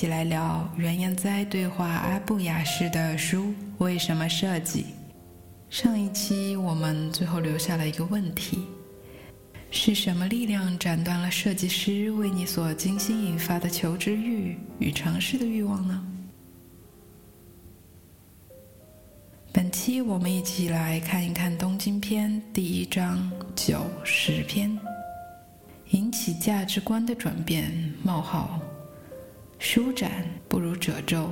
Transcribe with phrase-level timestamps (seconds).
[0.00, 4.82] 一起来聊原研哉对话阿布雅士的书《为什么设计》。
[5.68, 8.64] 上一期我们最后留下了一个问题：
[9.70, 16.02] 是什么力量斩断了设计师为你所精心引发的求知欲与尝试的欲望呢？
[19.52, 24.74] 本期我们一起来看一看东京篇第一章九十篇，
[25.90, 27.70] 引起价值观的转变：
[28.02, 28.58] 冒号，
[29.60, 31.30] 舒展不如褶皱，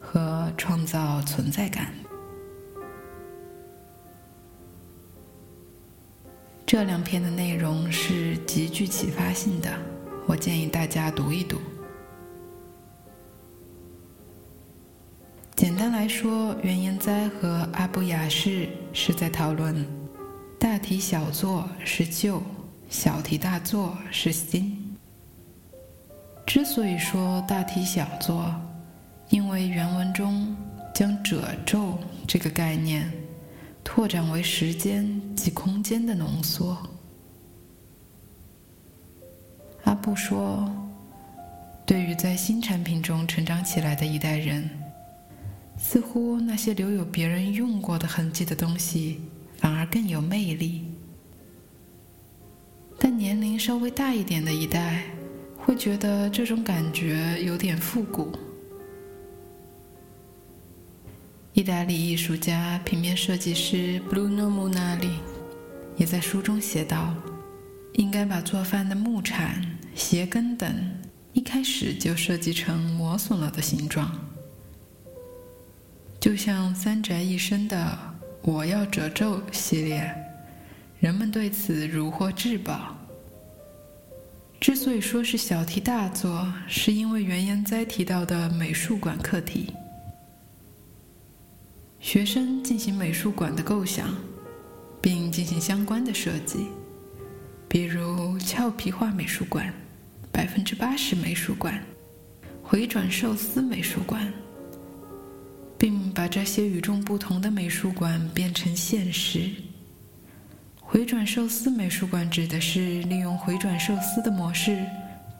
[0.00, 1.94] 和创造存在感。
[6.66, 9.72] 这两篇的内容是极具启发性的，
[10.26, 11.58] 我建议大家读一读。
[15.54, 19.86] 简单来说，原研哉和阿布雅士是在讨论
[20.58, 22.42] 大题小做是旧，
[22.88, 24.79] 小题大做是新。
[26.52, 28.52] 之所以说大题小做，
[29.28, 30.52] 因为原文中
[30.92, 33.08] 将褶皱这个概念
[33.84, 36.76] 拓展为时间及空间的浓缩。
[39.84, 40.68] 阿布说，
[41.86, 44.68] 对于在新产品中成长起来的一代人。
[45.78, 49.20] 似乎那些留有别人用过的痕迹的东西，
[49.58, 50.84] 反而更有魅力。
[52.98, 55.04] 但年龄稍微大一点的一代，
[55.62, 58.36] 会觉得这种感觉有点复古。
[61.52, 65.10] 意大利艺术家、平面设计师 Bruno Munari
[65.96, 67.14] 也在书中写道
[67.94, 69.62] ：“应该把做饭的木铲、
[69.94, 70.74] 鞋跟等
[71.32, 74.10] 一开始就设计成磨损了的形状。”
[76.18, 77.98] 就像三宅一生的
[78.42, 80.14] “我要褶皱”系列，
[81.00, 82.96] 人们对此如获至宝。
[84.60, 89.72] 之所以说是小题大做，是因为原研哉提到的美术馆课题。
[91.98, 94.14] 学生进行美术馆的构想，
[95.00, 96.66] 并进行相关的设计，
[97.68, 99.72] 比如俏皮画美术馆、
[100.30, 101.82] 百分之八十美术馆、
[102.62, 104.30] 回转寿司美术馆。
[105.78, 109.50] 并把这些与众不同的美术馆变成现实。
[110.92, 114.84] 回转寿司美术馆指的是利用回转寿司的模式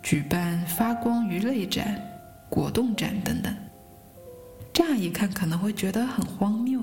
[0.00, 2.00] 举办发光鱼类展、
[2.48, 3.52] 果冻展等等。
[4.72, 6.80] 乍一看可能会觉得很荒谬，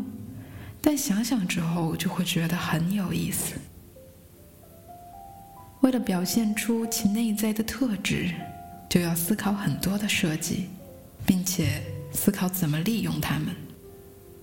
[0.82, 3.56] 但想想之后就会觉得很有意思。
[5.80, 8.34] 为了表现出其内在的特质，
[8.90, 10.68] 就要思考很多的设计，
[11.26, 11.82] 并且。
[12.12, 13.48] 思考怎么利用它们。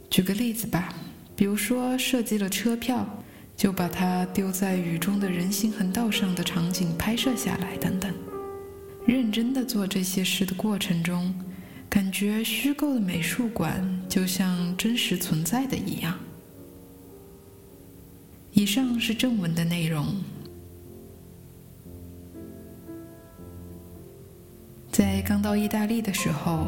[0.08, 0.94] 举个例子吧，
[1.34, 3.04] 比如说设计了车票，
[3.56, 8.12] 就把它丢在雨中的人行横道上的场景拍摄下来，等等。
[9.06, 11.34] 认真的做这些事的过程中，
[11.88, 16.18] 感觉虚构的美术馆就像真实存在的一样。
[18.52, 20.14] 以上是正文的内容。
[24.90, 26.66] 在刚到意大利的时候。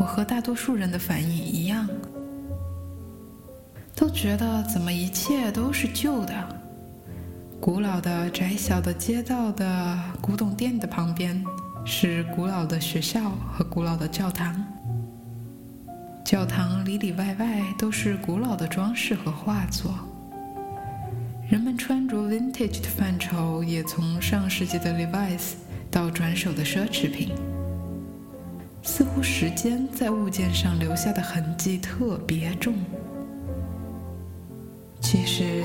[0.00, 1.84] 我和大多数人的反应一样，
[3.98, 6.32] 都觉得怎么一切都是旧的。
[7.60, 11.44] 古老的窄小的街道的古董店的旁边
[11.84, 14.64] 是古老的学校和古老的教堂，
[16.24, 19.92] 教堂里里外外都是古老的装饰和画作。
[21.50, 25.54] 人们穿着 vintage 的范畴也从上世纪的 Levi's
[25.90, 27.32] 到转手的奢侈品。
[28.80, 32.74] 似乎时间在物件上留下的痕迹特别重。
[35.10, 35.64] 其实，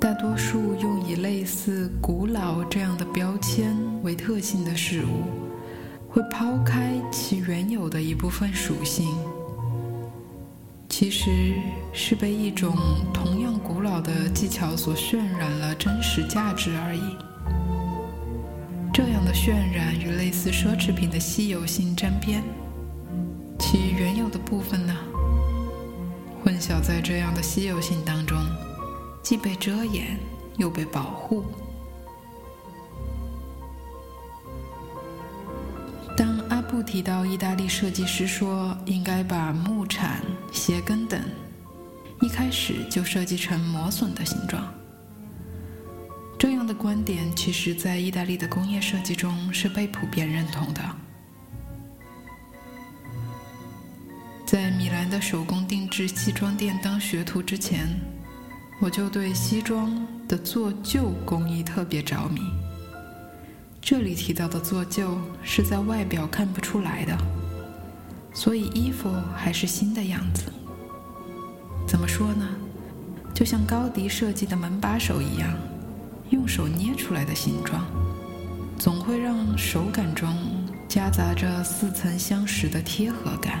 [0.00, 9.14] 大多数用以类似“古老”这样的标签为特性的事物，会抛开其原有的一部分属性，
[10.88, 11.52] 其实
[11.92, 12.74] 是被一种
[13.12, 17.02] 同样古老的技巧所渲染了真实价值而已。
[18.94, 22.42] 这样的渲染与类似奢侈品的稀有性沾边，
[23.58, 24.96] 其原有的部分呢，
[26.42, 28.38] 混淆在这样的稀有性当中，
[29.22, 30.18] 既被遮掩
[30.56, 31.44] 又被保护。
[36.16, 40.20] 当阿布提到意大利设计师说应该把木铲、
[40.52, 41.20] 鞋跟等
[42.20, 44.62] 一开始就设计成磨损的形状。
[46.38, 50.80] 这样的观点，其实在意大利的工业设计中是被普遍认同的。
[54.46, 57.88] 在米兰的手工定制西装店当学徒之前，
[58.80, 62.40] 我就对西装的做旧工艺特别着迷。
[63.78, 67.16] 这里提到的做旧是在外表看不出来的，
[68.32, 70.50] 所以衣服还是新的样子。
[71.86, 72.48] 怎么说呢？
[73.34, 75.52] 就像高迪设计的门把手一样，
[76.30, 77.84] 用手捏出来的形状，
[78.78, 80.34] 总会让手感中
[80.88, 83.60] 夹杂着似曾相识的贴合感。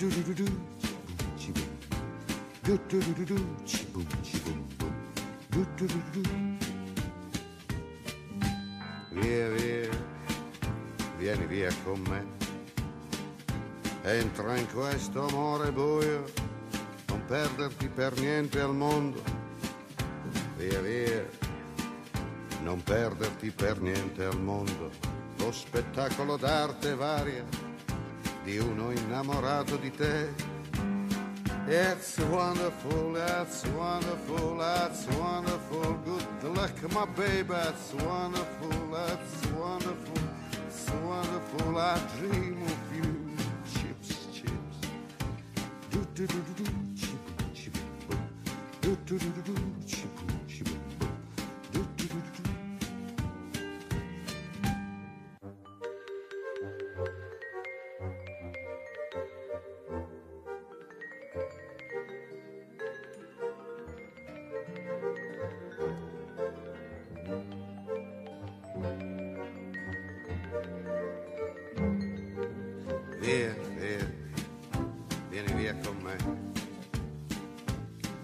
[0.00, 0.44] Do do do do
[1.36, 1.68] chi boom.
[2.62, 4.06] Do do do do do, chi boom.
[5.50, 6.30] Do do do do do.
[9.10, 9.90] Via, via,
[11.18, 12.24] vieni via con me.
[14.04, 16.24] Entra in questo amore buio,
[17.08, 19.22] non perderti per niente al mondo.
[20.56, 21.28] Via, via,
[22.62, 24.90] non perderti per niente al mondo
[25.36, 27.69] lo spettacolo d'arte varia
[28.44, 30.28] di uno innamorato di te.
[31.66, 35.98] It's wonderful, it's wonderful, it's wonderful.
[36.04, 40.18] Good luck, my baby, it's wonderful, it's wonderful,
[40.66, 41.78] it's wonderful.
[41.78, 43.36] I dream of you.
[43.72, 44.78] Chips, chips.
[45.90, 47.76] Do do do do do, chip, chip,
[48.80, 49.69] do do do do do,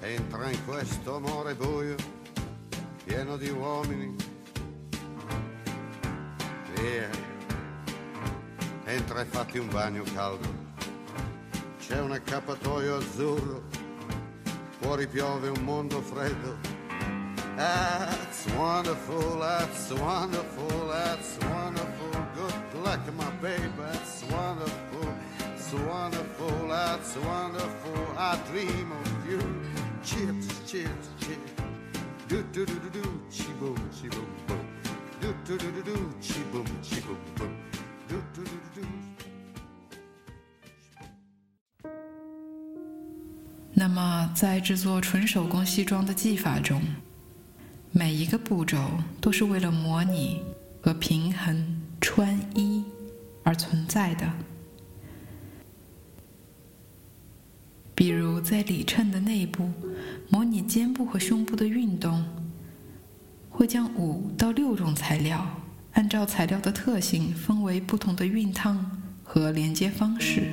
[0.06, 1.96] entra in questo amore buio,
[3.04, 4.14] pieno di uomini.
[6.74, 7.08] Via,
[8.84, 10.64] entra e fatti un bagno caldo.
[11.78, 13.62] C'è un accappatoio azzurro,
[14.78, 16.56] fuori piove un mondo freddo.
[17.56, 22.15] That's wonderful, that's wonderful, that's wonderful.
[22.86, 25.08] Like my baby, that's wonderful,
[25.56, 27.98] it's wonderful, that's wonderful.
[28.16, 29.40] I dream of you
[30.04, 31.50] chips, chips, chips.
[32.28, 34.64] Do do do do do, chi boom, chi boom boom.
[35.20, 37.50] Do do do do do, chi boom, chi boom boom.
[38.08, 38.86] Do do do do do.
[43.74, 46.80] 那么，在制作纯手工西装的技法中，
[47.90, 48.78] 每一个步骤
[49.20, 50.42] 都是为了模拟
[50.80, 52.75] 和平衡穿衣
[53.46, 54.28] 而存在的。
[57.94, 59.70] 比如，在里衬的内部
[60.28, 62.26] 模拟肩部和胸部的运动，
[63.48, 65.46] 会将五到六种材料
[65.92, 70.48] 按照材料的特性分为不同的熨烫和连接方式。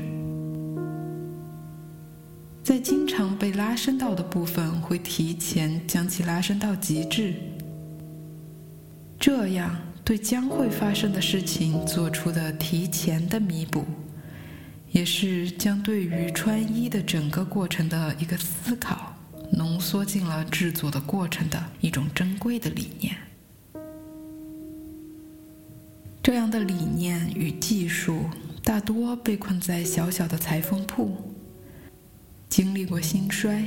[2.64, 7.34] 在经常被拉伸到的部分，会提前将其拉伸到极致，
[9.20, 13.86] 这样对将会发生的事情做出的提前的弥补。
[14.92, 19.18] 也是将对于穿衣的整个过程的一个思考，
[19.52, 23.16] 浓缩进了制作的过程的一种珍贵的理念。
[26.22, 28.26] 这样的理念与技术
[28.64, 31.18] 大多被困在小小的裁缝铺，
[32.48, 33.66] 经历过兴衰，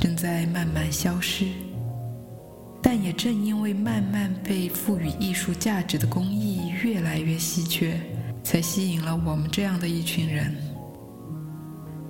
[0.00, 1.44] 正在慢慢消失。
[2.84, 7.98] 但也正因为慢慢被赋予艺术价值的工艺越来越稀缺。
[8.44, 10.54] 才吸引了我们这样的一群人。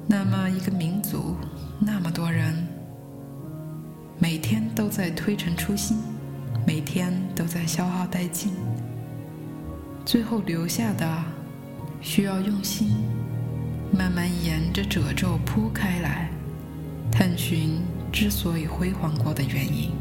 [0.05, 1.37] 那么，一个民族，
[1.79, 2.67] 那么多人，
[4.19, 5.97] 每天都在推陈出新，
[6.67, 8.53] 每天都在消耗殆尽，
[10.05, 11.25] 最后留下的，
[12.01, 12.97] 需要用心，
[13.97, 16.29] 慢慢沿着褶皱铺开来，
[17.13, 17.81] 探寻
[18.13, 19.93] 之所以辉煌过的原因。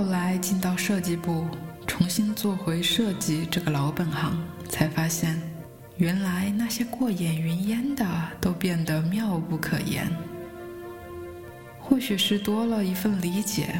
[0.00, 1.46] 后来进到设计部，
[1.86, 5.38] 重新做回设计这个老本行，才发现，
[5.98, 8.06] 原来那些过眼云烟的
[8.40, 10.10] 都变得妙不可言。
[11.78, 13.78] 或许是多了一份理解，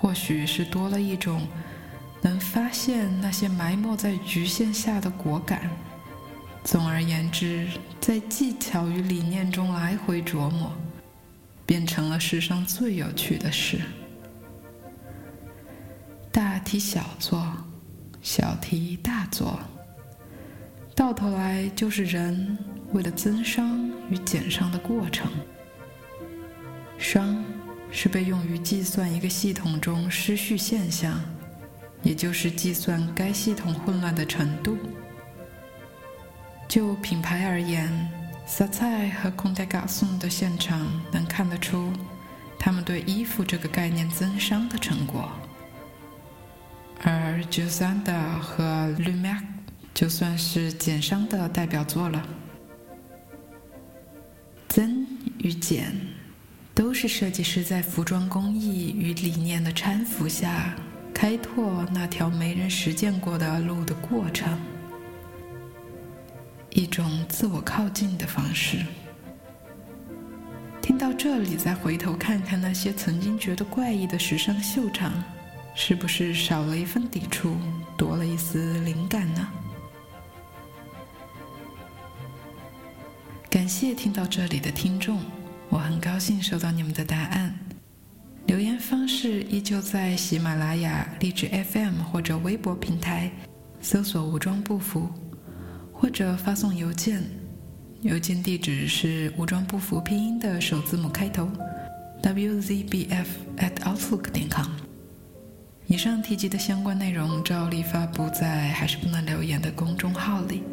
[0.00, 1.46] 或许是多了一种
[2.20, 5.70] 能发现那些埋没在局限下的果敢。
[6.64, 7.68] 总而言之，
[8.00, 10.72] 在技巧与理念中来回琢磨，
[11.64, 13.80] 变成了世上最有趣的事。
[16.66, 17.46] 题小做，
[18.20, 19.60] 小题大做，
[20.96, 22.58] 到头来就是人
[22.92, 25.30] 为了增商与减商的过程。
[26.98, 27.44] 商
[27.92, 31.20] 是被用于计算一个系统中失序现象，
[32.02, 34.76] 也就是计算该系统混乱的程度。
[36.66, 37.88] 就品牌而言，
[38.44, 41.92] 萨菜和空代嘎颂的现场能看得出
[42.58, 45.30] 他们对衣服这个概念增商的成果，
[47.36, 48.64] 而 j u s a n d a 和
[48.98, 49.42] l u m a
[49.92, 52.26] 就算是减商的代表作了。
[54.68, 55.94] 增与减，
[56.74, 60.74] 都是设计师在服装工艺与理念的搀扶下，
[61.12, 64.58] 开拓那条没人实践过的路的过程。
[66.70, 68.78] 一种自我靠近的方式。
[70.80, 75.12] 听到这里，再回头看看那些曾经觉得怪异的时尚秀场，
[75.78, 77.56] 是不是少了一份抵触，
[77.96, 79.48] 多了一丝灵感呢？
[83.50, 85.20] 感谢听到这里的听众，
[85.68, 87.54] 我很高兴收到你们的答案。
[88.46, 93.30] 留言方式依旧在喜马拉雅、荔枝 FM 或者微博平台
[93.80, 95.10] 搜索“武装不服”。
[95.92, 97.22] 或者发送邮件，
[98.02, 101.48] 邮件地址是武装不服拼音的首字母开头
[102.22, 104.70] ，wzbf@outlook.com。
[105.88, 110.64] 以上提及的相关内容照例发布在还是不能留言的公众号里。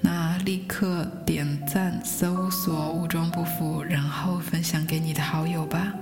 [0.00, 5.92] 那立刻点赞、搜索“武装不服”，然后分享给你的好友吧。